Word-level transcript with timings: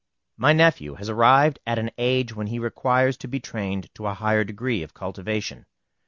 My 0.35 0.51
nephew 0.51 0.95
has 0.95 1.09
arrived 1.09 1.59
at 1.67 1.77
an 1.77 1.91
age 1.99 2.35
when 2.35 2.47
he 2.47 2.57
requires 2.57 3.15
to 3.17 3.27
be 3.27 3.39
trained 3.39 3.93
to 3.93 4.07
a 4.07 4.15
higher 4.15 4.43
degree 4.43 4.81
of 4.81 4.95
cultivation. 4.95 5.67